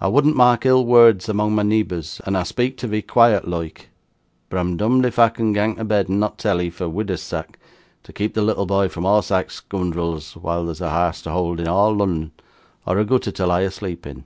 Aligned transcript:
Ar 0.00 0.10
wouldn't 0.10 0.34
mak' 0.34 0.64
ill 0.64 0.86
words 0.86 1.28
amang 1.28 1.54
my 1.54 1.62
neeburs, 1.62 2.22
and 2.24 2.38
ar 2.38 2.46
speak 2.46 2.78
tiv'ee 2.78 3.02
quiet 3.06 3.46
loike. 3.46 3.90
But 4.48 4.56
I'm 4.60 4.78
dom'd 4.78 5.04
if 5.04 5.18
ar 5.18 5.28
can 5.28 5.52
gang 5.52 5.76
to 5.76 5.84
bed 5.84 6.08
and 6.08 6.18
not 6.18 6.38
tellee, 6.38 6.70
for 6.70 6.88
weedur's 6.88 7.20
sak', 7.20 7.58
to 8.04 8.10
keep 8.14 8.32
the 8.32 8.40
lattle 8.40 8.64
boy 8.64 8.88
from 8.88 9.04
a' 9.04 9.22
sike 9.22 9.50
scoondrels 9.50 10.34
while 10.36 10.64
there's 10.64 10.80
a 10.80 10.88
harse 10.88 11.20
to 11.20 11.32
hoold 11.32 11.60
in 11.60 11.66
a' 11.68 11.74
Lunnun, 11.90 12.30
or 12.86 12.98
a 12.98 13.04
gootther 13.04 13.30
to 13.34 13.46
lie 13.46 13.60
asleep 13.60 14.06
in!" 14.06 14.24